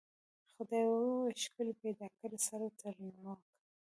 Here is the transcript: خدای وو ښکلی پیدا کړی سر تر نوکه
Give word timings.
خدای 0.53 0.85
وو 0.89 1.35
ښکلی 1.41 1.73
پیدا 1.83 2.07
کړی 2.19 2.37
سر 2.47 2.61
تر 2.79 2.93
نوکه 3.03 3.33